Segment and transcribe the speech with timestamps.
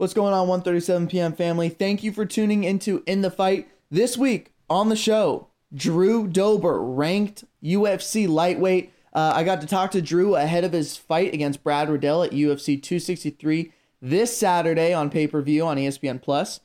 [0.00, 1.34] What's going on, 1:37 p.m.
[1.34, 1.68] family?
[1.68, 5.48] Thank you for tuning into In the Fight this week on the show.
[5.74, 8.94] Drew Dober, ranked UFC lightweight.
[9.12, 12.30] Uh, I got to talk to Drew ahead of his fight against Brad Riddell at
[12.30, 16.60] UFC 263 this Saturday on pay per view on ESPN Plus.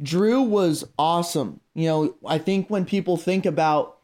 [0.00, 1.58] Drew was awesome.
[1.74, 3.98] You know, I think when people think about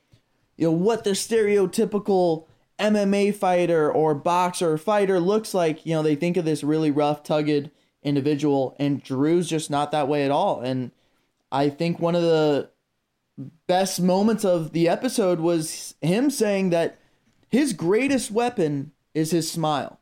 [0.56, 2.46] you know what the stereotypical
[2.80, 6.90] MMA fighter or boxer or fighter looks like, you know, they think of this really
[6.90, 7.70] rough, tugged
[8.06, 10.60] individual, and Drew's just not that way at all.
[10.60, 10.92] And
[11.52, 12.70] I think one of the
[13.66, 16.98] best moments of the episode was him saying that
[17.50, 20.00] his greatest weapon is his smile.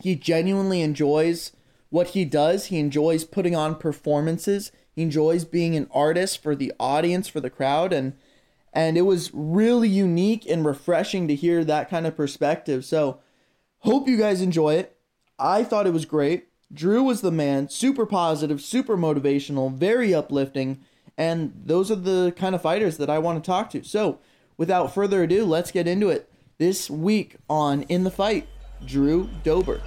[0.00, 1.52] He genuinely enjoys
[1.90, 2.66] what he does.
[2.66, 4.72] He enjoys putting on performances.
[4.94, 8.14] He enjoys being an artist for the audience, for the crowd, and
[8.72, 12.84] and it was really unique and refreshing to hear that kind of perspective.
[12.84, 13.20] So,
[13.78, 14.96] hope you guys enjoy it.
[15.38, 16.48] I thought it was great.
[16.72, 20.80] Drew was the man, super positive, super motivational, very uplifting,
[21.16, 23.82] and those are the kind of fighters that I want to talk to.
[23.82, 24.18] So,
[24.58, 26.30] without further ado, let's get into it.
[26.58, 28.48] This week on In the Fight,
[28.84, 29.80] Drew Dober.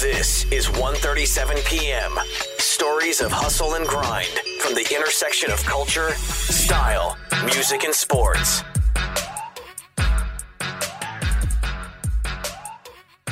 [0.00, 2.12] This is 1:37 p.m.
[2.58, 8.62] Stories of hustle and grind from the intersection of culture, style, music and sports.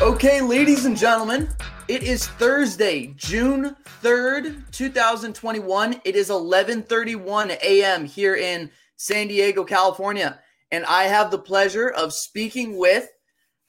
[0.04, 1.48] Okay, ladies and gentlemen,
[1.88, 5.98] it is Thursday, June 3rd, 2021.
[6.04, 8.04] It is 11:31 a.m.
[8.04, 10.38] here in San Diego, California,
[10.70, 13.08] and I have the pleasure of speaking with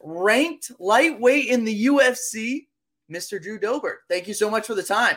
[0.01, 2.67] ranked lightweight in the UFC,
[3.09, 3.41] Mr.
[3.41, 4.01] Drew Dober.
[4.09, 5.15] Thank you so much for the time.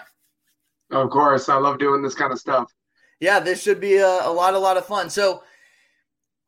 [0.92, 2.72] Of course, I love doing this kind of stuff.
[3.18, 5.10] Yeah, this should be a, a lot, a lot of fun.
[5.10, 5.42] So,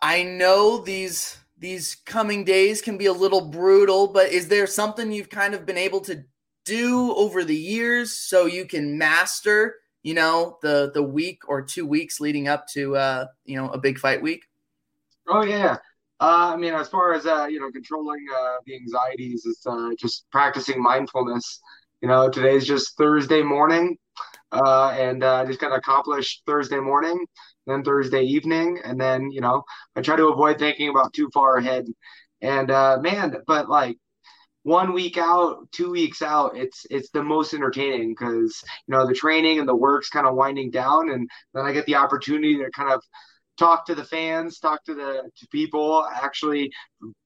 [0.00, 5.12] I know these these coming days can be a little brutal, but is there something
[5.12, 6.24] you've kind of been able to
[6.64, 11.86] do over the years so you can master, you know, the the week or two
[11.86, 14.44] weeks leading up to uh, you know, a big fight week?
[15.28, 15.76] Oh yeah.
[16.18, 19.90] Uh, I mean, as far as uh, you know, controlling uh, the anxieties, is uh,
[19.98, 21.60] just practicing mindfulness.
[22.00, 23.98] You know, today's just Thursday morning,
[24.52, 27.24] uh, and uh, just got to accomplish Thursday morning,
[27.66, 29.62] then Thursday evening, and then you know,
[29.96, 31.86] I try to avoid thinking about too far ahead.
[32.42, 33.98] And uh, man, but like
[34.62, 39.14] one week out, two weeks out, it's it's the most entertaining because you know the
[39.14, 42.70] training and the work's kind of winding down, and then I get the opportunity to
[42.70, 43.02] kind of
[43.58, 46.70] talk to the fans, talk to the to people, actually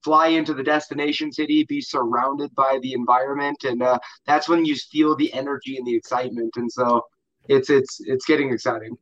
[0.03, 4.75] fly into the destination city, be surrounded by the environment, and uh, that's when you
[4.91, 6.53] feel the energy and the excitement.
[6.57, 7.01] And so
[7.49, 8.97] it's it's it's getting exciting.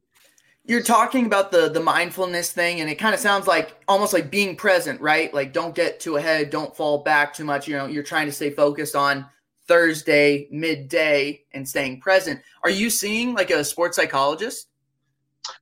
[0.65, 4.31] You're talking about the the mindfulness thing, and it kind of sounds like almost like
[4.31, 5.33] being present, right?
[5.33, 7.67] Like don't get too ahead, don't fall back too much.
[7.67, 9.25] You know, you're trying to stay focused on
[9.67, 12.41] Thursday midday and staying present.
[12.63, 14.67] Are you seeing like a sports psychologist?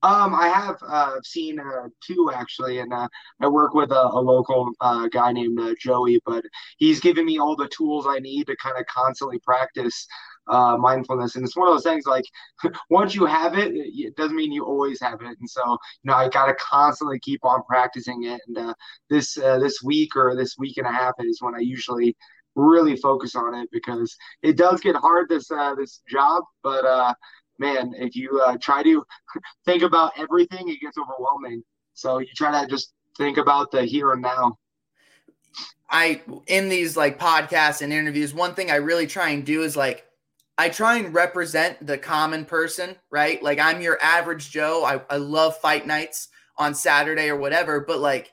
[0.03, 3.07] Um, I have uh, seen uh, two actually, and uh,
[3.39, 6.21] I work with a, a local uh, guy named uh, Joey.
[6.25, 6.43] But
[6.77, 10.07] he's given me all the tools I need to kind of constantly practice
[10.47, 11.35] uh, mindfulness.
[11.35, 12.25] And it's one of those things like
[12.89, 15.37] once you have it, it doesn't mean you always have it.
[15.39, 18.41] And so you know, I got to constantly keep on practicing it.
[18.47, 18.73] And uh,
[19.09, 22.15] this uh, this week or this week and a half is when I usually
[22.55, 27.15] really focus on it because it does get hard this this job, but
[27.61, 29.05] man, if you uh, try to
[29.65, 31.63] think about everything, it gets overwhelming.
[31.93, 34.57] So you try to just think about the here and now.
[35.89, 39.77] I in these like podcasts and interviews, one thing I really try and do is
[39.77, 40.05] like
[40.57, 43.41] I try and represent the common person, right?
[43.41, 44.83] Like I'm your average Joe.
[44.85, 48.31] I, I love fight nights on Saturday or whatever, but like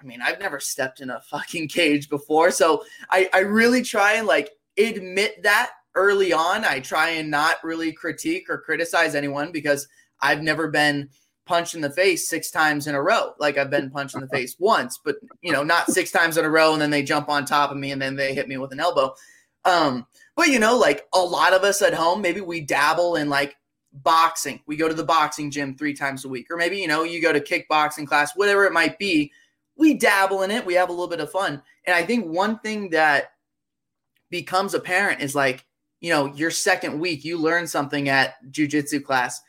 [0.00, 2.50] I mean, I've never stepped in a fucking cage before.
[2.50, 7.62] So I, I really try and like admit that early on, I try and not
[7.62, 9.88] really critique or criticize anyone because
[10.20, 11.10] I've never been
[11.46, 13.32] punched in the face six times in a row.
[13.38, 16.44] Like I've been punched in the face once, but you know, not six times in
[16.44, 18.56] a row and then they jump on top of me and then they hit me
[18.56, 19.14] with an elbow.
[19.64, 20.06] Um,
[20.40, 23.58] but you know, like a lot of us at home, maybe we dabble in like
[23.92, 24.58] boxing.
[24.66, 27.20] We go to the boxing gym three times a week, or maybe you know, you
[27.20, 29.30] go to kickboxing class, whatever it might be.
[29.76, 30.64] We dabble in it.
[30.64, 31.60] We have a little bit of fun.
[31.84, 33.32] And I think one thing that
[34.30, 35.66] becomes apparent is like
[36.00, 39.42] you know, your second week, you learn something at jujitsu class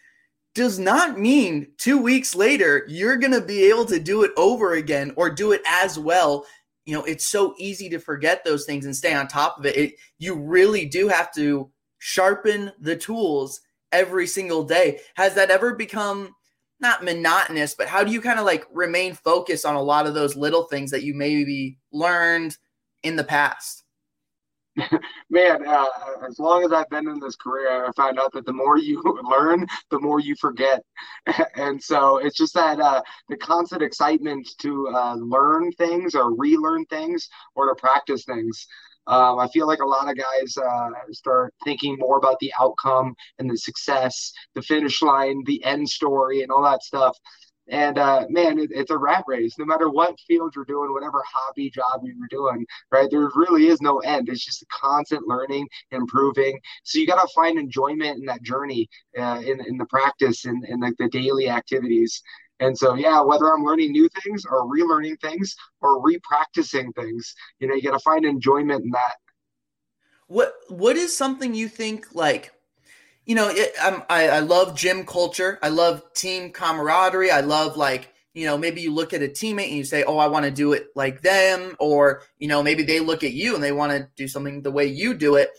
[0.53, 4.73] does not mean two weeks later you're going to be able to do it over
[4.73, 6.45] again or do it as well.
[6.91, 9.77] You know, it's so easy to forget those things and stay on top of it.
[9.77, 13.61] it you really do have to sharpen the tools
[13.93, 14.99] every single day.
[15.15, 16.35] Has that ever become
[16.81, 20.15] not monotonous, but how do you kind of like remain focused on a lot of
[20.15, 22.57] those little things that you maybe learned
[23.03, 23.80] in the past?
[25.29, 25.85] man, uh,
[26.27, 29.01] as long as I've been in this career, I found out that the more you
[29.29, 30.81] learn, the more you forget.
[31.55, 36.85] and so it's just that uh, the constant excitement to uh, learn things or relearn
[36.85, 38.65] things or to practice things.
[39.07, 43.15] Um, I feel like a lot of guys uh, start thinking more about the outcome
[43.39, 47.17] and the success, the finish line, the end story, and all that stuff.
[47.71, 49.57] And uh, man, it, it's a rat race.
[49.57, 53.09] No matter what field you're doing, whatever hobby job you're doing, right?
[53.09, 54.29] There really is no end.
[54.29, 56.59] It's just constant learning, improving.
[56.83, 60.63] So you got to find enjoyment in that journey, uh, in in the practice and
[60.65, 62.21] in, in like the daily activities.
[62.59, 67.67] And so, yeah, whether I'm learning new things or relearning things or repracticing things, you
[67.67, 69.15] know, you got to find enjoyment in that.
[70.27, 72.51] What What is something you think like?
[73.31, 73.71] You know, it,
[74.09, 75.57] I, I love gym culture.
[75.61, 77.31] I love team camaraderie.
[77.31, 80.17] I love like, you know, maybe you look at a teammate and you say, oh,
[80.17, 81.77] I want to do it like them.
[81.79, 84.69] Or, you know, maybe they look at you and they want to do something the
[84.69, 85.51] way you do it.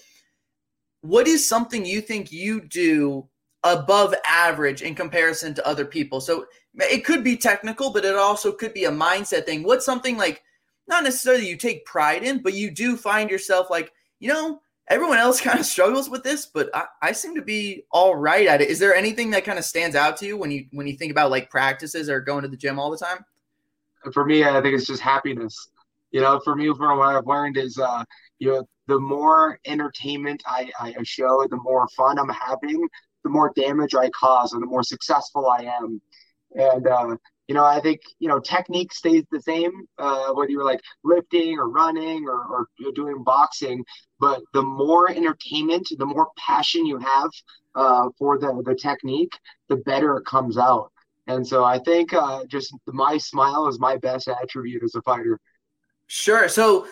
[1.00, 3.26] What is something you think you do
[3.64, 6.20] above average in comparison to other people?
[6.20, 6.44] So
[6.74, 9.62] it could be technical, but it also could be a mindset thing.
[9.62, 10.42] What's something like,
[10.88, 14.60] not necessarily you take pride in, but you do find yourself like, you know,
[14.92, 18.46] everyone else kind of struggles with this, but I, I, seem to be all right
[18.46, 18.68] at it.
[18.68, 21.10] Is there anything that kind of stands out to you when you when you think
[21.10, 23.24] about like practices or going to the gym all the time?
[24.12, 25.68] For me, I think it's just happiness.
[26.10, 28.04] You know, for me, from what I've learned is, uh,
[28.38, 32.86] you know, the more entertainment I, I show, the more fun I'm having,
[33.24, 36.02] the more damage I cause, and the more successful I am.
[36.54, 37.16] And uh,
[37.48, 41.58] you know, I think you know technique stays the same uh, whether you're like lifting
[41.58, 43.84] or running or, or doing boxing.
[44.20, 47.30] But the more entertainment, the more passion you have
[47.74, 49.32] uh, for the the technique,
[49.68, 50.92] the better it comes out.
[51.26, 55.38] And so I think uh, just my smile is my best attribute as a fighter.
[56.06, 56.48] Sure.
[56.48, 56.86] So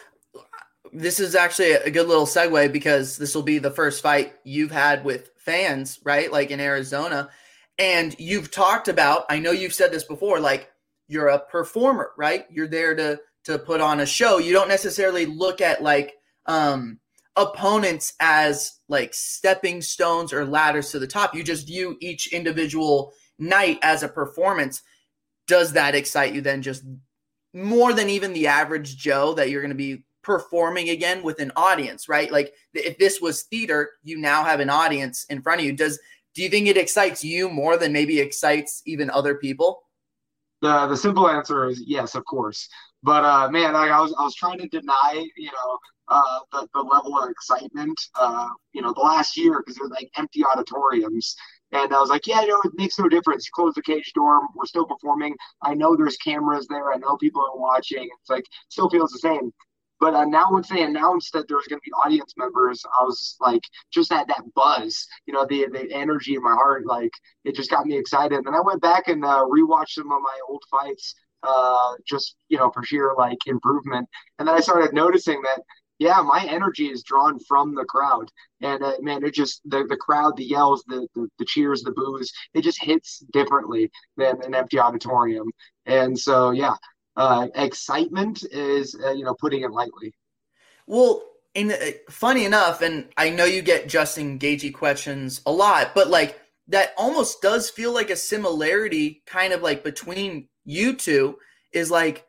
[0.92, 4.70] this is actually a good little segue because this will be the first fight you've
[4.70, 6.30] had with fans, right?
[6.30, 7.30] Like in Arizona.
[7.80, 10.70] And you've talked about, I know you've said this before, like
[11.08, 12.44] you're a performer, right?
[12.50, 14.36] You're there to to put on a show.
[14.36, 16.14] You don't necessarily look at like
[16.46, 17.00] um
[17.36, 21.34] opponents as like stepping stones or ladders to the top.
[21.34, 24.82] You just view each individual night as a performance.
[25.46, 26.84] Does that excite you then just
[27.54, 31.50] more than even the average Joe that you're going to be performing again with an
[31.56, 32.30] audience, right?
[32.30, 35.72] Like if this was theater, you now have an audience in front of you.
[35.72, 35.98] Does
[36.40, 39.82] do you think it excites you more than maybe excites even other people?
[40.62, 42.66] The the simple answer is yes, of course.
[43.02, 45.78] But uh, man, I, I was I was trying to deny, you know,
[46.08, 50.08] uh, the, the level of excitement, uh, you know, the last year because they're like
[50.16, 51.36] empty auditoriums.
[51.72, 53.44] And I was like, yeah, you know, it makes no difference.
[53.44, 55.36] You close the cage door, we're still performing.
[55.60, 56.90] I know there's cameras there.
[56.90, 58.08] I know people are watching.
[58.18, 59.52] It's like still feels the same.
[60.00, 63.04] But uh, now once they announced that there was going to be audience members, I
[63.04, 63.62] was like,
[63.92, 67.12] just had that buzz, you know, the the energy in my heart, like
[67.44, 68.36] it just got me excited.
[68.36, 72.36] And then I went back and uh, rewatched some of my old fights, uh, just
[72.48, 74.08] you know, for sheer like improvement.
[74.38, 75.60] And then I started noticing that
[76.00, 78.30] yeah, my energy is drawn from the crowd.
[78.62, 81.92] And uh, man, it just the, the crowd, the yells, the, the, the cheers, the
[81.92, 85.50] boos, it just hits differently than an empty auditorium.
[85.84, 86.74] And so yeah,
[87.16, 90.14] uh, excitement is uh, you know putting it lightly.
[90.86, 91.22] Well,
[91.54, 91.76] and uh,
[92.08, 96.94] funny enough, and I know you get Justin Gaethje questions a lot, but like that
[96.96, 101.36] almost does feel like a similarity, kind of like between you two,
[101.72, 102.26] is like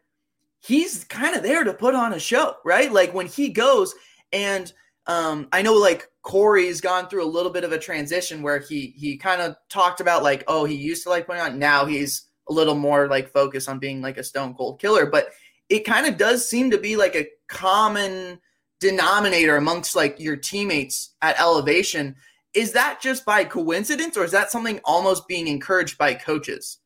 [0.60, 2.92] he's kind of there to put on a show, right?
[2.92, 3.94] Like when he goes
[4.32, 4.72] and
[5.08, 8.94] um, I know like Corey's gone through a little bit of a transition where he
[8.96, 12.24] he kind of talked about like, oh, he used to like putting on, now he's
[12.52, 15.06] a little more like focus on being like a stone cold killer.
[15.06, 15.30] But
[15.70, 18.40] it kind of does seem to be like a common
[18.82, 22.16] denominator amongst like your teammates at elevation.
[22.54, 26.80] Is that just by coincidence or is that something almost being encouraged by coaches?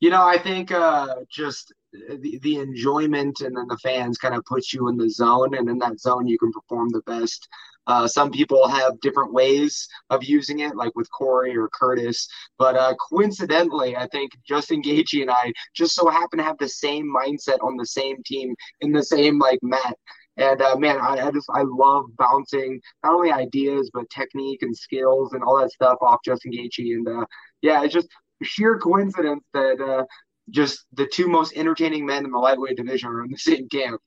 [0.00, 4.44] You know, I think uh, just the, the enjoyment and then the fans kind of
[4.46, 7.46] puts you in the zone, and in that zone, you can perform the best.
[7.90, 12.28] Uh, some people have different ways of using it, like with Corey or Curtis.
[12.56, 16.68] But uh, coincidentally, I think Justin Gaethje and I just so happen to have the
[16.68, 19.96] same mindset on the same team in the same like mat.
[20.36, 24.74] And uh, man, I, I, just I love bouncing not only ideas but technique and
[24.76, 26.94] skills and all that stuff off Justin Gaethje.
[26.94, 27.26] And uh,
[27.60, 28.08] yeah, it's just
[28.42, 30.04] sheer coincidence that uh,
[30.50, 34.00] just the two most entertaining men in the lightweight division are in the same camp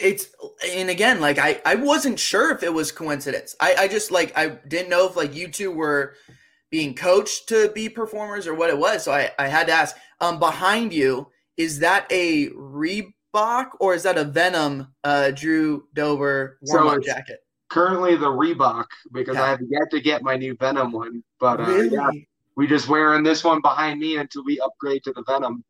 [0.00, 0.28] it's
[0.66, 4.36] and again like i i wasn't sure if it was coincidence i i just like
[4.36, 6.14] i didn't know if like you two were
[6.70, 9.94] being coached to be performers or what it was so i i had to ask
[10.20, 16.58] um behind you is that a reebok or is that a Venom uh, Drew Dober
[16.62, 17.40] warm up so jacket?
[17.68, 19.42] Currently the Reebok because yeah.
[19.42, 21.22] I have yet to get my new Venom one.
[21.40, 21.88] But uh, really?
[21.88, 22.10] yeah,
[22.56, 25.64] we just wearing this one behind me until we upgrade to the Venom.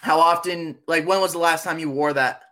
[0.00, 0.78] How often?
[0.86, 2.42] Like, when was the last time you wore that?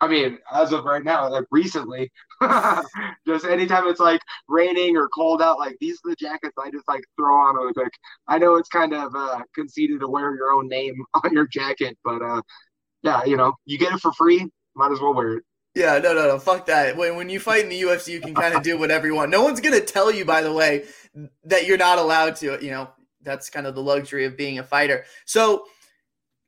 [0.00, 2.10] I mean, as of right now, like recently,
[3.26, 6.86] just anytime it's like raining or cold out, like these are the jackets I just
[6.86, 7.92] like throw on quick.
[8.28, 11.98] I know it's kind of uh, conceited to wear your own name on your jacket,
[12.04, 12.42] but uh,
[13.02, 15.44] yeah, you know, you get it for free, might as well wear it.
[15.74, 16.96] Yeah, no, no, no, fuck that.
[16.96, 19.30] When when you fight in the UFC, you can kind of do whatever you want.
[19.30, 20.86] No one's gonna tell you, by the way,
[21.44, 22.58] that you're not allowed to.
[22.64, 22.90] You know,
[23.22, 25.04] that's kind of the luxury of being a fighter.
[25.24, 25.66] So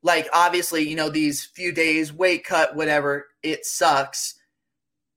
[0.02, 4.37] like obviously, you know, these few days, weight cut, whatever, it sucks.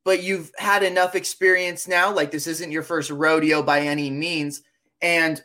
[0.06, 2.14] But you've had enough experience now.
[2.14, 4.62] Like this isn't your first rodeo by any means.
[5.02, 5.42] And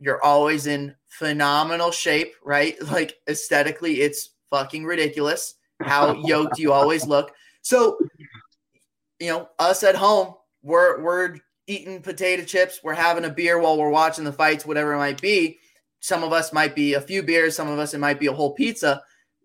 [0.00, 2.76] you're always in phenomenal shape, right?
[2.90, 7.32] Like aesthetically, it's fucking ridiculous how yoked you always look.
[7.62, 7.98] So,
[9.18, 11.36] you know, us at home, we're we're
[11.66, 15.20] eating potato chips, we're having a beer while we're watching the fights, whatever it might
[15.20, 15.58] be.
[16.02, 18.32] Some of us might be a few beers, some of us it might be a
[18.32, 19.02] whole pizza.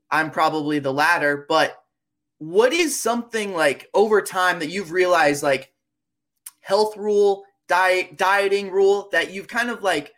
[0.09, 1.77] I'm probably the latter, but
[2.39, 5.71] what is something like over time that you've realized like
[6.61, 10.13] health rule, diet dieting rule that you've kind of like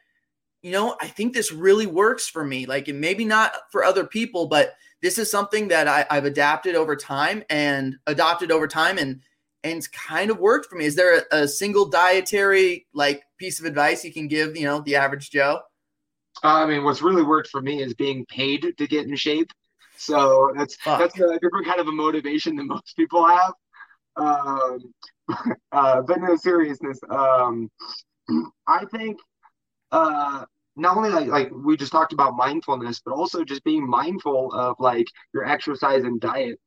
[0.61, 2.65] you know, I think this really works for me.
[2.65, 6.75] Like, and maybe not for other people, but this is something that I, have adapted
[6.75, 9.21] over time and adopted over time and
[9.63, 10.85] and it's kind of worked for me.
[10.85, 14.79] Is there a, a, single dietary like piece of advice you can give, you know,
[14.79, 15.59] the average Joe?
[16.43, 19.51] I mean, what's really worked for me is being paid to get in shape.
[19.97, 20.99] So that's Fuck.
[20.99, 23.53] that's a different kind of a motivation than most people have.
[24.15, 24.93] Um,
[25.71, 27.69] uh, but no seriousness, um,
[28.67, 29.19] I think
[29.91, 30.45] uh,
[30.75, 34.75] not only like like we just talked about mindfulness, but also just being mindful of
[34.79, 36.59] like your exercise and diet.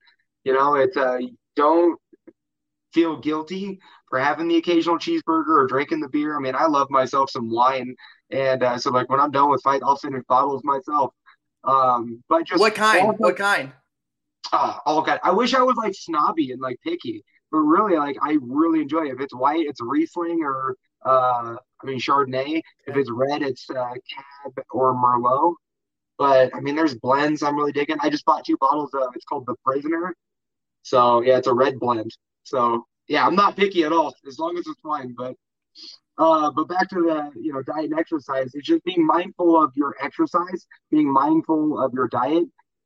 [0.44, 1.18] You know, it's uh,
[1.56, 1.98] don't
[2.92, 3.80] feel guilty
[4.12, 6.36] for having the occasional cheeseburger or drinking the beer.
[6.36, 7.96] I mean, I love myself some wine,
[8.30, 11.14] and uh, so like when I'm done with fight, I'll finish bottles myself.
[11.64, 13.14] Um, but just what kind?
[13.16, 13.72] What kind?
[14.52, 15.18] Uh, all kind.
[15.22, 19.06] I wish I was like snobby and like picky, but really, like I really enjoy
[19.06, 19.14] it.
[19.14, 20.76] If it's white, it's Riesling or
[21.06, 22.60] uh, I mean Chardonnay.
[22.86, 25.54] If it's red, it's uh, Cab or Merlot.
[26.18, 27.96] But I mean, there's blends I'm really digging.
[28.02, 29.08] I just bought two bottles of.
[29.14, 30.14] It's called the Prisoner.
[30.82, 32.10] So yeah, it's a red blend.
[32.42, 35.14] So yeah, I'm not picky at all as long as it's wine.
[35.16, 35.34] But
[36.18, 38.54] uh, but back to the you know diet and exercise.
[38.54, 42.44] It's just being mindful of your exercise, being mindful of your diet,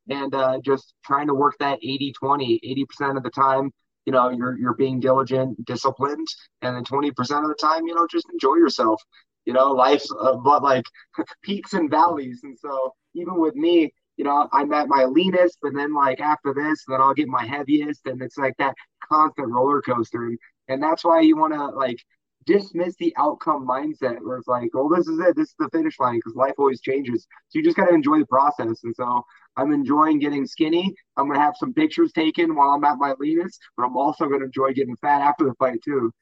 [0.09, 2.61] and uh, just trying to work that 80 20
[3.01, 3.73] 80% of the time
[4.07, 6.27] you know you're you're being diligent disciplined
[6.63, 9.03] and then 20% of the time you know just enjoy yourself
[9.45, 10.85] you know life's uh, but like
[11.43, 15.73] peaks and valleys and so even with me you know i'm at my leanest but
[15.75, 18.75] then like after this then i'll get my heaviest and it's like that
[19.11, 20.31] constant roller coaster
[20.69, 21.99] and, that's why you want to like
[22.47, 25.99] dismiss the outcome mindset where it's like, oh, this is it, this is the finish
[25.99, 27.27] line because life always changes.
[27.49, 28.83] So you just got to enjoy the process.
[28.85, 29.25] And so
[29.57, 30.95] I'm enjoying getting skinny.
[31.17, 34.27] I'm going to have some pictures taken while I'm at my leanest, but I'm also
[34.27, 36.13] going to enjoy getting fat after the fight too.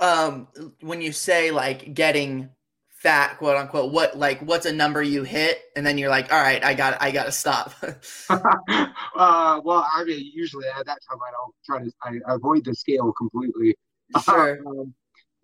[0.00, 0.48] Um,
[0.80, 2.50] when you say like getting
[3.00, 6.40] fat, quote unquote, what like what's a number you hit, and then you're like, all
[6.40, 7.72] right, I got, I got to stop.
[8.30, 12.74] uh, well, I mean, usually at that time I don't try to, I avoid the
[12.74, 13.76] scale completely.
[14.24, 14.58] Sure.
[14.66, 14.94] Um,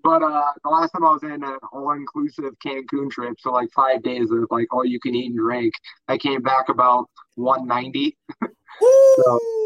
[0.06, 4.04] but uh, the last time I was in an all-inclusive Cancun trip, so like five
[4.04, 5.74] days of like all you can eat and drink,
[6.06, 8.16] I came back about 190.
[8.40, 8.48] so,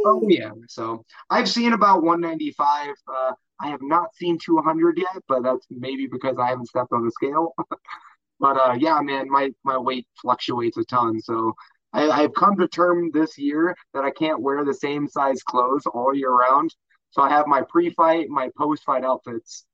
[0.06, 0.52] oh yeah.
[0.66, 2.88] So I've seen about 195.
[3.06, 7.04] Uh, I have not seen 200 yet, but that's maybe because I haven't stepped on
[7.04, 7.52] the scale.
[8.40, 11.20] but uh, yeah, man, my my weight fluctuates a ton.
[11.20, 11.52] So
[11.92, 15.84] I, I've come to term this year that I can't wear the same size clothes
[15.84, 16.74] all year round.
[17.10, 19.66] So I have my pre-fight, my post-fight outfits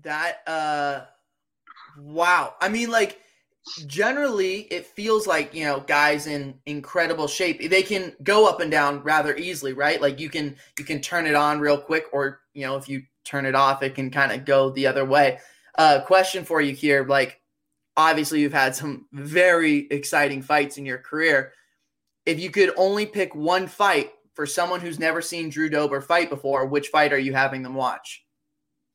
[0.00, 1.04] that uh
[1.98, 2.54] wow.
[2.60, 3.20] I mean like
[3.86, 8.70] generally it feels like, you know, guys in incredible shape, they can go up and
[8.70, 10.00] down rather easily, right?
[10.00, 13.02] Like you can you can turn it on real quick or, you know, if you
[13.24, 15.38] turn it off, it can kind of go the other way.
[15.76, 17.40] Uh question for you here, like
[17.96, 21.52] obviously you've had some very exciting fights in your career.
[22.24, 26.30] If you could only pick one fight for someone who's never seen Drew Dober fight
[26.30, 28.24] before, which fight are you having them watch?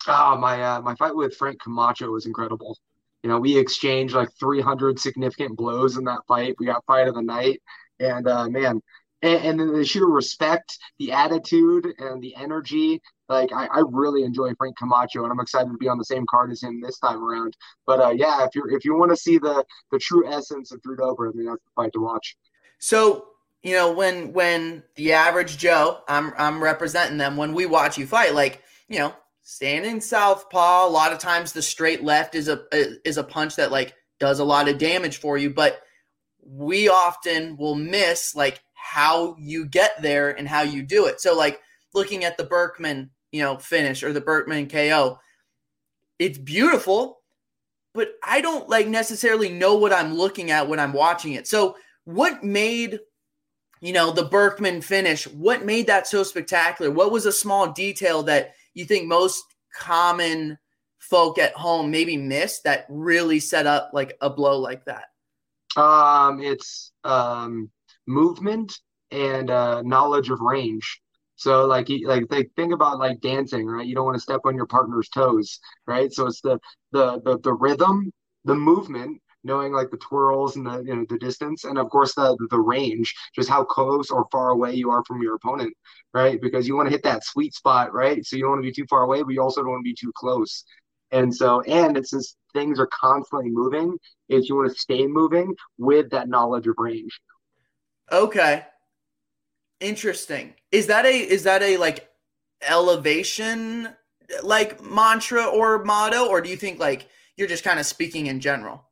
[0.07, 2.77] Oh, my uh, my fight with Frank Camacho was incredible.
[3.23, 6.55] You know, we exchanged like 300 significant blows in that fight.
[6.59, 7.61] We got fight of the night,
[7.99, 8.81] and uh, man,
[9.21, 13.01] and, and the sheer respect, the attitude, and the energy.
[13.27, 16.25] Like I, I really enjoy Frank Camacho, and I'm excited to be on the same
[16.29, 17.57] card as him this time around.
[17.85, 20.81] But uh, yeah, if you're if you want to see the the true essence of
[20.81, 22.37] Drew Dober, I mean that's the fight to watch.
[22.79, 23.25] So
[23.63, 28.07] you know, when when the average Joe, I'm I'm representing them when we watch you
[28.07, 29.13] fight, like, you know,
[29.47, 32.63] standing southpaw, a lot of times the straight left is a
[33.07, 35.79] is a punch that like does a lot of damage for you, but
[36.43, 41.21] we often will miss like how you get there and how you do it.
[41.21, 41.61] So like
[41.93, 45.17] looking at the Burkman, you know, finish or the Burkman KO,
[46.19, 47.19] it's beautiful,
[47.93, 51.47] but I don't like necessarily know what I'm looking at when I'm watching it.
[51.47, 52.99] So what made
[53.79, 55.25] you know the Burkman finish?
[55.25, 56.91] What made that so spectacular?
[56.91, 59.43] What was a small detail that you think most
[59.75, 60.57] common
[60.99, 65.05] folk at home maybe missed that really set up like a blow like that?
[65.75, 67.69] Um, it's um,
[68.07, 68.77] movement
[69.11, 71.01] and uh, knowledge of range.
[71.35, 73.85] So like like like think about like dancing, right?
[73.85, 76.11] You don't want to step on your partner's toes, right?
[76.11, 76.59] So it's the
[76.91, 78.11] the the, the rhythm,
[78.43, 82.13] the movement, knowing like the twirls and the you know the distance, and of course
[82.13, 85.73] the the range, just how close or far away you are from your opponent,
[86.13, 86.39] right?
[86.39, 88.23] Because you want to hit that sweet spot, right?
[88.25, 89.89] So you don't want to be too far away, but you also don't want to
[89.89, 90.63] be too close.
[91.11, 93.97] And so, and it's since things are constantly moving,
[94.29, 97.19] is you want to stay moving with that knowledge of range.
[98.11, 98.65] Okay.
[99.79, 100.53] Interesting.
[100.71, 102.09] Is that a is that a like
[102.61, 103.89] elevation
[104.43, 108.39] like mantra or motto, or do you think like you're just kind of speaking in
[108.39, 108.86] general?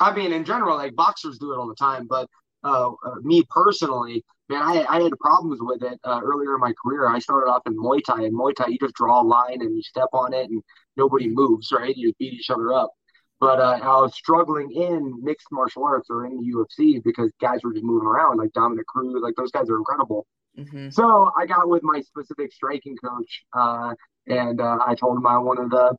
[0.00, 2.28] I mean, in general, like boxers do it all the time, but
[2.64, 6.72] uh, uh, me personally, man, I, I had problems with it uh, earlier in my
[6.82, 7.08] career.
[7.08, 9.74] I started off in Muay Thai, and Muay Thai, you just draw a line and
[9.74, 10.62] you step on it, and
[10.96, 11.96] nobody moves, right?
[11.96, 12.90] You beat each other up.
[13.38, 17.60] But uh, I was struggling in mixed martial arts or in the UFC because guys
[17.62, 20.26] were just moving around, like Dominick Cruz, like those guys are incredible.
[20.58, 20.88] Mm-hmm.
[20.88, 23.94] So I got with my specific striking coach, uh,
[24.26, 25.94] and uh, I told him I wanted to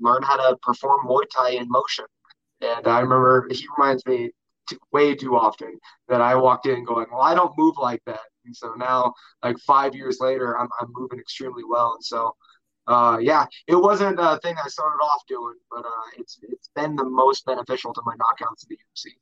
[0.00, 2.06] learn how to perform Muay Thai in motion.
[2.62, 4.30] And I remember he reminds me
[4.92, 5.78] way too often
[6.08, 8.20] that I walked in going, well, I don't move like that.
[8.44, 11.94] And so now, like five years later, I'm, I'm moving extremely well.
[11.94, 12.34] And so,
[12.86, 16.96] uh, yeah, it wasn't a thing I started off doing, but uh, it's it's been
[16.96, 19.12] the most beneficial to my knockouts in the UFC.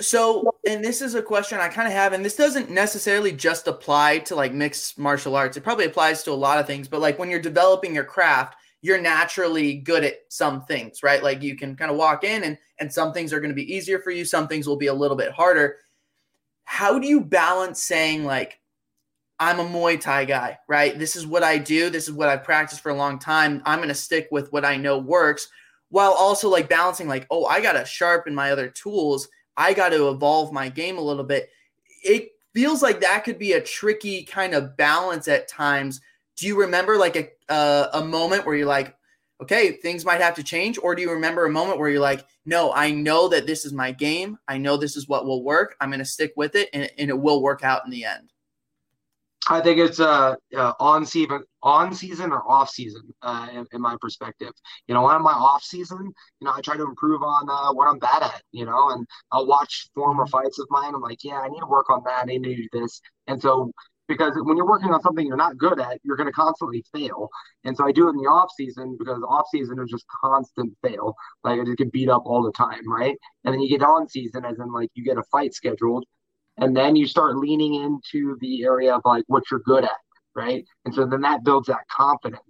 [0.00, 3.66] So, and this is a question I kind of have, and this doesn't necessarily just
[3.66, 5.56] apply to like mixed martial arts.
[5.56, 8.56] It probably applies to a lot of things, but like when you're developing your craft,
[8.82, 11.22] you're naturally good at some things, right?
[11.22, 13.74] Like you can kind of walk in and and some things are going to be
[13.74, 15.78] easier for you, some things will be a little bit harder.
[16.64, 18.60] How do you balance saying like
[19.38, 20.98] I'm a Muay Thai guy, right?
[20.98, 23.62] This is what I do, this is what I've practiced for a long time.
[23.64, 25.48] I'm going to stick with what I know works
[25.90, 29.28] while also like balancing like, "Oh, I got to sharpen my other tools.
[29.56, 31.50] I got to evolve my game a little bit."
[32.02, 36.00] It feels like that could be a tricky kind of balance at times
[36.36, 38.96] do you remember like a uh, a moment where you're like
[39.40, 42.24] okay things might have to change or do you remember a moment where you're like
[42.44, 44.38] no i know that this is my game.
[44.48, 45.76] I know this is what will work.
[45.80, 48.30] I'm going to stick with it and, and, it will work out in the end
[49.48, 53.80] i think it's uh, uh on season on season or off season uh, in, in,
[53.80, 54.52] my perspective.
[54.86, 57.72] You know when i'm my off season you know i try to improve on uh,
[57.72, 60.94] what i'm bad at you know and i'll watch former fights of mine.
[60.94, 62.22] I'm like yeah i need to work on that.
[62.22, 63.00] I need to do this.
[63.26, 63.72] And so
[64.08, 67.28] because when you're working on something you're not good at, you're going to constantly fail.
[67.64, 70.76] And so I do it in the off season because off season is just constant
[70.82, 71.14] fail.
[71.44, 73.16] Like I just get beat up all the time, right?
[73.44, 76.04] And then you get on season, as in like you get a fight scheduled,
[76.58, 79.90] and then you start leaning into the area of like what you're good at,
[80.34, 80.64] right?
[80.84, 82.42] And so then that builds that confidence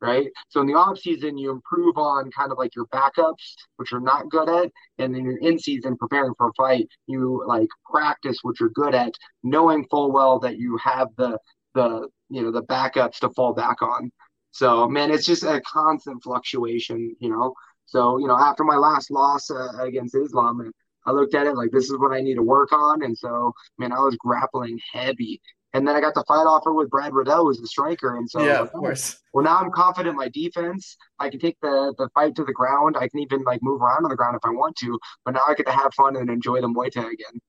[0.00, 0.28] right?
[0.48, 4.00] So in the off season, you improve on kind of like your backups, which you're
[4.00, 6.88] not good at, and then you're in season preparing for a fight.
[7.06, 11.38] You like practice what you're good at, knowing full well that you have the
[11.74, 14.10] the you know the backups to fall back on.
[14.52, 17.54] So man, it's just a constant fluctuation, you know.
[17.86, 20.72] So you know, after my last loss uh, against Islam,
[21.06, 23.52] I looked at it like this is what I need to work on, and so
[23.78, 25.40] man, I was grappling heavy
[25.72, 28.16] and then I got the fight offer with Brad Riddell, who's the striker.
[28.16, 29.18] And so, yeah, of course.
[29.32, 30.96] Well, now I'm confident in my defense.
[31.18, 32.96] I can take the the fight to the ground.
[32.96, 34.98] I can even like move around on the ground if I want to.
[35.24, 37.40] But now I get to have fun and enjoy the Muay Thai again.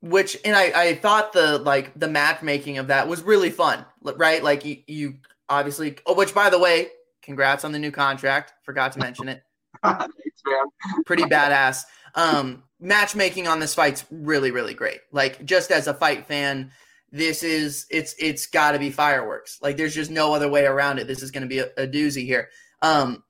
[0.00, 4.42] Which and I I thought the like the matchmaking of that was really fun, right?
[4.42, 5.14] Like you you
[5.48, 5.96] obviously.
[6.06, 6.88] Oh, which by the way,
[7.22, 8.54] congrats on the new contract.
[8.64, 9.42] Forgot to mention it.
[9.84, 11.04] Thanks, man.
[11.06, 11.84] Pretty badass.
[12.16, 15.00] Um, matchmaking on this fight's really really great.
[15.12, 16.72] Like just as a fight fan
[17.14, 19.60] this is it's it's got to be fireworks.
[19.62, 21.06] Like there's just no other way around it.
[21.06, 22.48] This is going to be a, a, doozy here.
[22.82, 23.22] Um,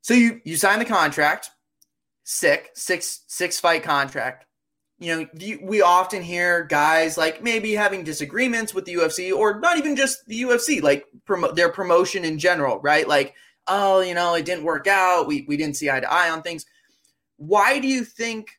[0.00, 1.50] so you you sign the contract,
[2.22, 4.46] sick six six fight contract.
[5.00, 9.76] You know, we often hear guys like maybe having disagreements with the UFC or not
[9.76, 13.08] even just the UFC, like promo- their promotion in general, right?
[13.08, 13.34] Like,
[13.66, 15.26] oh, you know, it didn't work out.
[15.26, 16.64] We we didn't see eye to eye on things.
[17.38, 18.50] Why do you think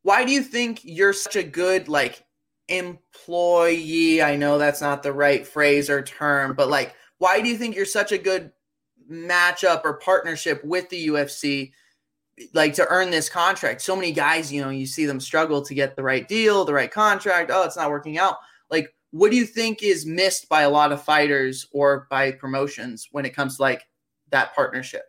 [0.00, 2.23] why do you think you're such a good like
[2.76, 4.22] employee?
[4.22, 7.76] I know that's not the right phrase or term, but like, why do you think
[7.76, 8.52] you're such a good
[9.10, 11.72] matchup or partnership with the UFC?
[12.52, 15.74] Like to earn this contract, so many guys, you know, you see them struggle to
[15.74, 17.50] get the right deal, the right contract.
[17.52, 18.36] Oh, it's not working out.
[18.70, 23.08] Like, what do you think is missed by a lot of fighters or by promotions
[23.12, 23.84] when it comes to like
[24.30, 25.04] that partnership?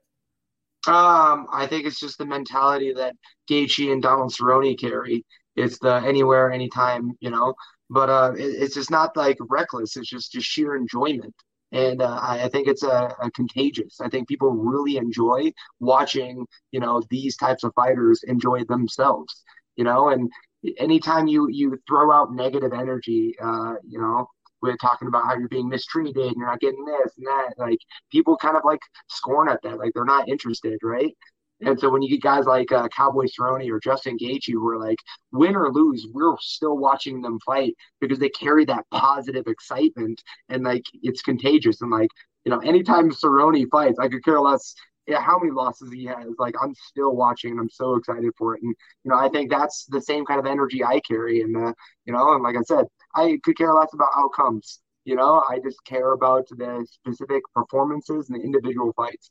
[0.87, 3.15] Um, I think it's just the mentality that
[3.49, 5.25] Gaethje and Donald Cerrone carry.
[5.55, 7.53] It's the anywhere, anytime, you know.
[7.89, 9.97] But uh, it, it's just not like reckless.
[9.97, 11.35] It's just just sheer enjoyment,
[11.71, 14.01] and uh, I, I, think it's a, a, contagious.
[14.01, 19.43] I think people really enjoy watching, you know, these types of fighters enjoy themselves,
[19.75, 20.09] you know.
[20.09, 20.31] And
[20.77, 24.27] anytime you you throw out negative energy, uh, you know,
[24.61, 27.53] we're talking about how you're being mistreated and you're not getting this and that.
[27.57, 27.79] Like
[28.11, 31.15] people kind of like scorn at that, like they're not interested, right?
[31.61, 34.77] And so when you get guys like uh, Cowboy Cerrone or Justin Gaethje who are
[34.77, 34.97] like,
[35.31, 40.63] win or lose, we're still watching them fight because they carry that positive excitement and
[40.63, 41.81] like it's contagious.
[41.81, 42.09] And like,
[42.43, 44.75] you know, anytime Cerrone fights, I could care less
[45.07, 46.27] yeah, how many losses he has.
[46.39, 48.63] Like I'm still watching and I'm so excited for it.
[48.63, 51.41] And you know, I think that's the same kind of energy I carry.
[51.41, 51.73] And uh,
[52.05, 54.79] you know, and like I said, I could care less about outcomes.
[55.05, 59.29] You know, I just care about the specific performances and the individual fights.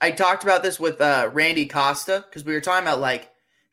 [0.00, 3.30] I talked about this with uh, Randy Costa because we were talking about like,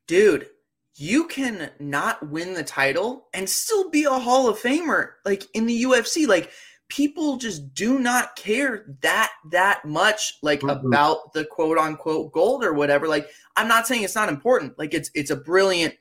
[0.08, 0.48] dude,
[0.96, 5.66] you can not win the title and still be a Hall of Famer, like in
[5.66, 6.28] the UFC.
[6.28, 6.52] Like
[6.94, 10.86] people just do not care that that much like mm-hmm.
[10.88, 14.94] about the quote unquote gold or whatever like i'm not saying it's not important like
[14.94, 15.96] it's it's a brilliant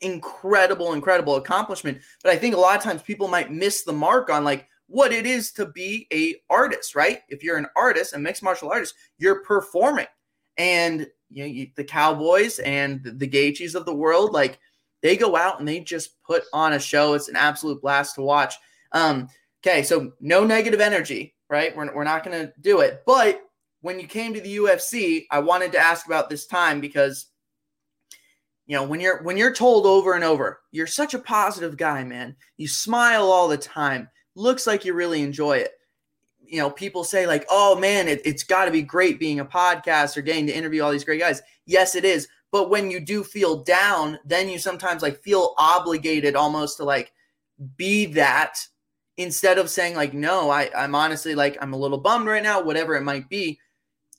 [0.00, 4.30] incredible incredible accomplishment but i think a lot of times people might miss the mark
[4.30, 8.18] on like what it is to be a artist right if you're an artist a
[8.18, 10.06] mixed martial artist you're performing
[10.56, 14.58] and you know you, the cowboys and the, the of the world like
[15.02, 18.22] they go out and they just put on a show it's an absolute blast to
[18.22, 18.54] watch
[18.92, 19.28] um
[19.64, 21.76] Okay, so no negative energy, right?
[21.76, 23.02] We're, we're not going to do it.
[23.06, 23.42] But
[23.80, 27.26] when you came to the UFC, I wanted to ask about this time because
[28.66, 32.04] you know, when you're when you're told over and over, you're such a positive guy,
[32.04, 32.36] man.
[32.58, 34.10] You smile all the time.
[34.34, 35.72] Looks like you really enjoy it.
[36.44, 39.44] You know, people say like, "Oh man, it, it's got to be great being a
[39.44, 42.28] podcast or getting to interview all these great guys." Yes, it is.
[42.50, 47.12] But when you do feel down, then you sometimes like feel obligated almost to like
[47.76, 48.58] be that
[49.16, 52.62] instead of saying like no I, i'm honestly like i'm a little bummed right now
[52.62, 53.58] whatever it might be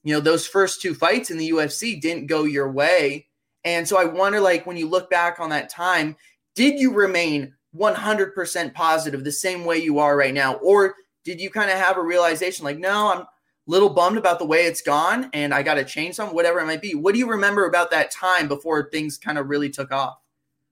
[0.04, 3.28] you know those first two fights in the ufc didn't go your way
[3.64, 6.16] and so i wonder like when you look back on that time
[6.54, 11.50] did you remain 100% positive the same way you are right now or did you
[11.50, 13.28] kind of have a realization like no i'm a
[13.68, 16.66] little bummed about the way it's gone and i got to change something whatever it
[16.66, 19.92] might be what do you remember about that time before things kind of really took
[19.92, 20.18] off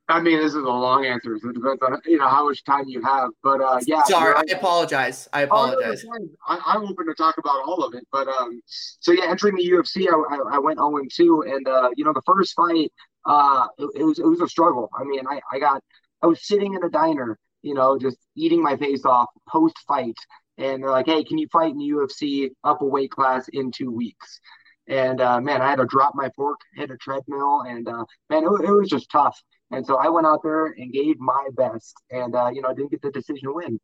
[0.10, 2.64] I mean, this is a long answer, so it depends on you know how much
[2.64, 3.32] time you have.
[3.44, 4.36] But uh, yeah, sorry.
[4.36, 5.28] I apologize.
[5.34, 6.06] I apologize.
[6.48, 9.70] I, am open to talk about all of it, but um, so yeah, entering the
[9.70, 12.92] UFC, I, I, went 0 2, and uh, you know, the first fight,
[13.26, 14.90] uh, it, it, was it was a struggle.
[14.98, 15.84] I mean, I I got
[16.22, 20.18] I was sitting in a diner, you know, just eating my face off post fight,
[20.58, 23.72] and they're like, hey, can you fight in the UFC up a weight class in
[23.72, 24.40] two weeks?
[24.88, 28.44] And uh, man, I had to drop my fork, hit a treadmill, and uh, man,
[28.44, 29.38] it, it was just tough.
[29.72, 32.74] And so I went out there and gave my best, and uh, you know, I
[32.74, 33.80] didn't get the decision win,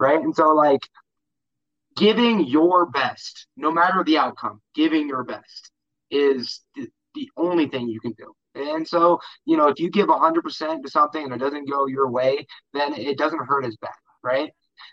[0.00, 0.20] right?
[0.20, 0.80] And so like
[1.96, 5.70] giving your best, no matter the outcome, giving your best
[6.10, 8.34] is the, the only thing you can do.
[8.56, 12.10] And so, you know, if you give 100% to something and it doesn't go your
[12.10, 13.90] way, then it doesn't hurt as bad,
[14.22, 14.50] right?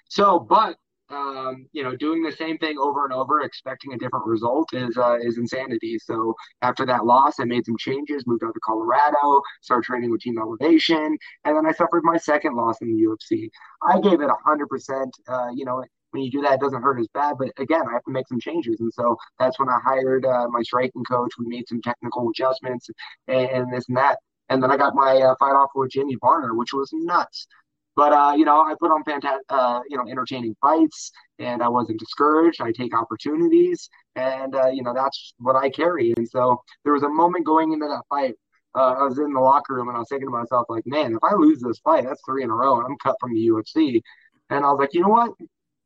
[0.09, 0.77] So, but
[1.09, 4.97] um, you know, doing the same thing over and over, expecting a different result is
[4.97, 5.97] uh, is insanity.
[5.99, 10.21] So after that loss, I made some changes, moved out to Colorado, started training with
[10.21, 13.49] Team Elevation, and then I suffered my second loss in the UFC.
[13.87, 15.15] I gave it hundred uh, percent.
[15.55, 17.35] You know, when you do that, it doesn't hurt as bad.
[17.37, 20.47] But again, I have to make some changes, and so that's when I hired uh,
[20.49, 21.31] my striking coach.
[21.37, 22.89] We made some technical adjustments
[23.27, 24.19] and, and this and that.
[24.49, 27.47] And then I got my uh, fight off with Jimmy Varner, which was nuts.
[27.95, 31.69] But uh, you know, I put on fantastic, uh, you know, entertaining fights, and I
[31.69, 32.61] wasn't discouraged.
[32.61, 36.13] I take opportunities, and uh, you know, that's what I carry.
[36.17, 38.35] And so there was a moment going into that fight.
[38.75, 41.13] Uh, I was in the locker room and I was thinking to myself, like, man,
[41.13, 43.47] if I lose this fight, that's three in a row, and I'm cut from the
[43.47, 44.01] UFC.
[44.49, 45.31] And I was like, you know what?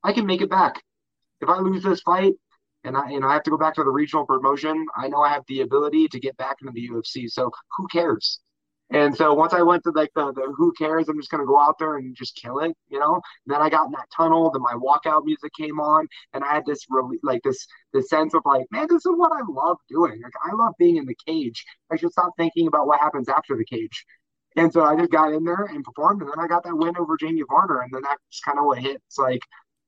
[0.08, 0.82] I can make it back.
[1.41, 2.34] If I lose this fight,
[2.86, 4.86] and I, know, I have to go back to the regional promotion.
[4.96, 7.30] I know I have the ability to get back into the UFC.
[7.30, 8.39] So who cares?
[8.89, 11.60] And so once I went to like the, the who cares, I'm just gonna go
[11.60, 13.15] out there and just kill it, you know.
[13.15, 16.54] And then I got in that tunnel, then my walkout music came on, and I
[16.54, 19.76] had this really like this this sense of like, man, this is what I love
[19.89, 20.22] doing.
[20.24, 21.65] Like I love being in the cage.
[21.91, 24.06] I should stop thinking about what happens after the cage.
[24.56, 26.96] And so I just got in there and performed, and then I got that win
[26.98, 29.02] over Jamie Varner, and then that's kind of what hit.
[29.06, 29.41] It's like,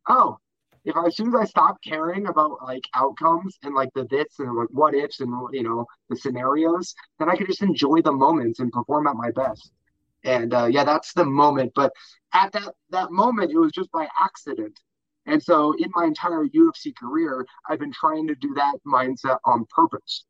[0.07, 0.37] oh,
[0.85, 4.39] if I, as soon as I stop caring about like outcomes and like the this
[4.39, 8.11] and like what ifs and you know the scenarios, then I could just enjoy the
[8.11, 9.71] moments and perform at my best.
[10.23, 11.73] And uh, yeah, that's the moment.
[11.75, 11.93] But
[12.33, 14.79] at that that moment, it was just by accident.
[15.25, 19.65] And so in my entire UFC career, I've been trying to do that mindset on
[19.69, 20.25] purpose.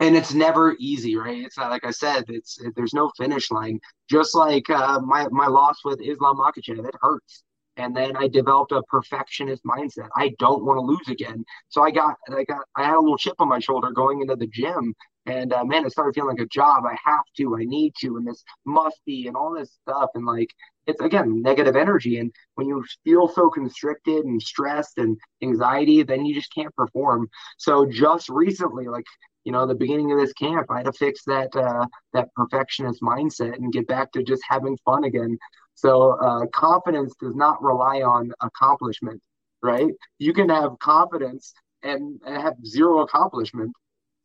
[0.00, 1.44] And it's never easy, right?
[1.44, 3.78] It's not like I said, it's there's no finish line.
[4.08, 7.44] Just like uh, my my loss with Islam Makhachev, it hurts
[7.76, 10.08] and then I developed a perfectionist mindset.
[10.16, 11.44] I don't want to lose again.
[11.68, 14.36] So I got, I got, I had a little chip on my shoulder going into
[14.36, 14.94] the gym,
[15.26, 16.84] and uh, man, it started feeling like a job.
[16.84, 20.26] I have to, I need to, and this must be, and all this stuff, and
[20.26, 20.48] like
[20.86, 22.18] it's again negative energy.
[22.18, 27.28] And when you feel so constricted and stressed and anxiety, then you just can't perform.
[27.58, 29.04] So just recently, like
[29.44, 33.00] you know, the beginning of this camp, I had to fix that uh, that perfectionist
[33.02, 35.38] mindset and get back to just having fun again.
[35.74, 39.20] So uh, confidence does not rely on accomplishment,
[39.62, 39.90] right?
[40.18, 41.52] You can have confidence
[41.82, 43.72] and, and have zero accomplishment.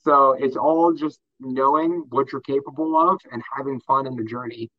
[0.03, 4.69] So it's all just knowing what you're capable of and having fun in the journey.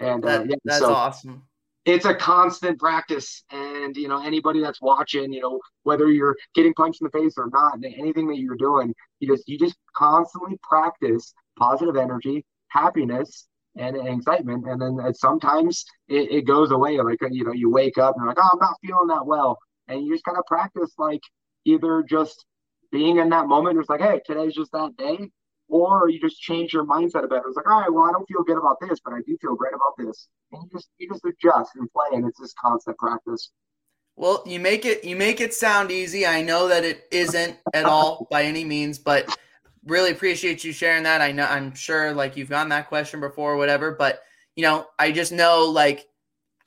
[0.00, 1.42] And uh, yeah, that's so awesome.
[1.84, 6.74] It's a constant practice, and you know anybody that's watching, you know whether you're getting
[6.74, 10.58] punched in the face or not, anything that you're doing, you just you just constantly
[10.62, 14.66] practice positive energy, happiness, and excitement.
[14.66, 16.98] And then uh, sometimes it, it, goes away.
[17.00, 19.58] Like, you know, you wake up and you're like, oh, I'm not feeling that well.
[19.86, 21.22] And you just kind of practice like
[21.64, 22.44] either just
[22.90, 23.78] being in that moment.
[23.78, 25.30] It's like, hey, today's just that day.
[25.68, 27.42] Or you just change your mindset a bit.
[27.46, 29.54] It's like, all right, well, I don't feel good about this, but I do feel
[29.54, 30.28] great about this.
[30.50, 33.50] And you just you just adjust and play, and it's just constant practice.
[34.16, 36.26] Well, you make it you make it sound easy.
[36.26, 39.28] I know that it isn't at all by any means, but
[39.84, 41.20] really appreciate you sharing that.
[41.20, 44.22] I know I'm sure like you've gotten that question before or whatever, but
[44.56, 46.06] you know, I just know like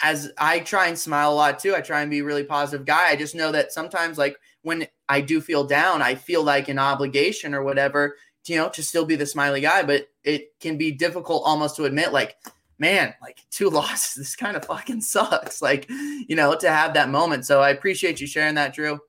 [0.02, 2.86] as I try and smile a lot too, I try and be a really positive
[2.86, 3.10] guy.
[3.10, 6.80] I just know that sometimes like when I do feel down, I feel like an
[6.80, 10.78] obligation or whatever, to, you know, to still be the smiley guy, but it can
[10.78, 12.36] be difficult almost to admit like
[12.82, 15.62] man, like two losses, this kind of fucking sucks.
[15.62, 17.46] Like, you know, to have that moment.
[17.46, 19.00] So I appreciate you sharing that, Drew.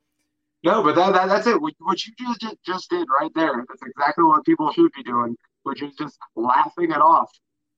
[0.64, 1.60] No, but that, that that's it.
[1.60, 1.74] What,
[2.06, 3.64] you just just did right there.
[3.68, 7.30] That's exactly what people should be doing, which is just laughing it off.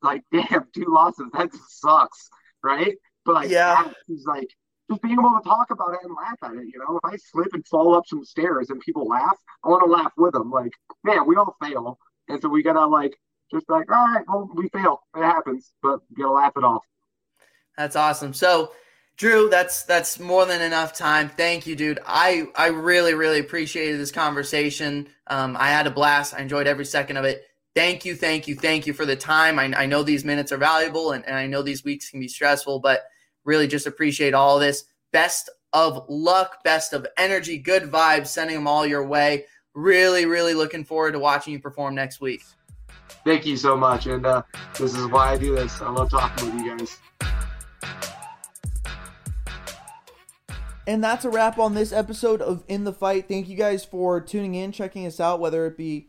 [0.02, 1.26] Like, damn, two losses.
[1.32, 2.28] That sucks,
[2.62, 2.94] right?
[3.24, 4.48] But like, yeah, he's like
[4.90, 6.66] just being able to talk about it and laugh at it.
[6.66, 9.82] You know, if I slip and fall up some stairs and people laugh, I want
[9.84, 10.50] to laugh with them.
[10.50, 10.72] Like,
[11.04, 13.16] man, we all fail, and so we gotta like
[13.50, 15.00] just like, all right, well, we fail.
[15.16, 16.84] It happens, but you gotta laugh it off.
[17.78, 18.34] That's awesome.
[18.34, 18.72] So
[19.16, 21.28] Drew, that's that's more than enough time.
[21.28, 22.00] Thank you, dude.
[22.04, 25.06] I I really really appreciated this conversation.
[25.28, 26.34] Um, I had a blast.
[26.34, 27.44] I enjoyed every second of it.
[27.74, 29.58] Thank you, thank you, thank you for the time.
[29.58, 32.28] I, I know these minutes are valuable, and, and I know these weeks can be
[32.28, 33.02] stressful, but
[33.44, 34.84] really just appreciate all this.
[35.12, 39.46] Best of luck, best of energy, good vibes, sending them all your way.
[39.74, 42.42] Really, really looking forward to watching you perform next week.
[43.24, 44.42] Thank you so much, and uh,
[44.78, 45.82] this is why I do this.
[45.82, 46.98] I love talking with you guys.
[50.86, 53.26] And that's a wrap on this episode of In the Fight.
[53.26, 56.08] Thank you guys for tuning in, checking us out, whether it be,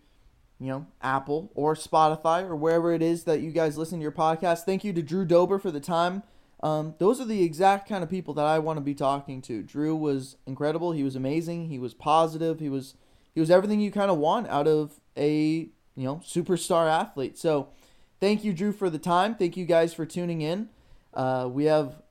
[0.60, 4.12] you know, Apple or Spotify or wherever it is that you guys listen to your
[4.12, 4.66] podcast.
[4.66, 6.24] Thank you to Drew Dober for the time.
[6.62, 9.64] Um, those are the exact kind of people that I want to be talking to.
[9.64, 10.92] Drew was incredible.
[10.92, 11.70] He was amazing.
[11.70, 12.60] He was positive.
[12.60, 12.96] He was
[13.34, 17.38] he was everything you kind of want out of a you know superstar athlete.
[17.38, 17.70] So,
[18.20, 19.36] thank you, Drew, for the time.
[19.36, 20.70] Thank you guys for tuning in.
[21.14, 22.02] Uh, we have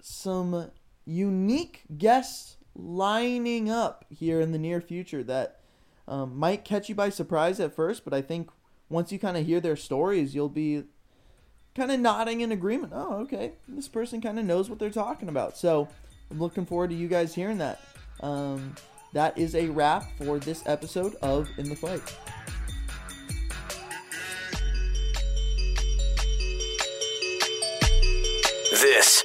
[0.00, 0.70] some
[1.06, 5.60] unique guests lining up here in the near future that
[6.08, 8.50] um, might catch you by surprise at first, but I think
[8.88, 10.84] once you kind of hear their stories, you'll be
[11.74, 12.92] kind of nodding in agreement.
[12.94, 15.56] Oh, okay, this person kind of knows what they're talking about.
[15.56, 15.88] So
[16.30, 17.80] I'm looking forward to you guys hearing that.
[18.20, 18.74] Um,
[19.12, 22.02] that is a wrap for this episode of In the Fight.
[28.70, 29.24] This